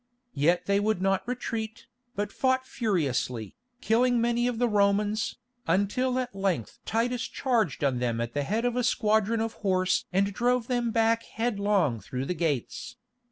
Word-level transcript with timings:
Yet 0.33 0.65
they 0.65 0.79
would 0.79 0.99
not 0.99 1.27
retreat, 1.27 1.85
but 2.15 2.33
fought 2.33 2.65
furiously, 2.65 3.55
killing 3.81 4.19
many 4.19 4.47
of 4.47 4.57
the 4.57 4.67
Romans, 4.67 5.37
until 5.67 6.17
at 6.17 6.33
length 6.33 6.79
Titus 6.85 7.27
charged 7.27 7.83
on 7.83 7.99
them 7.99 8.19
at 8.19 8.33
the 8.33 8.41
head 8.41 8.65
of 8.65 8.75
a 8.75 8.83
squadron 8.83 9.41
of 9.41 9.53
horse 9.61 10.05
and 10.11 10.33
drove 10.33 10.65
them 10.65 10.89
back 10.89 11.21
headlong 11.21 11.99
through 11.99 12.25
the 12.25 12.33
gates. 12.33 12.95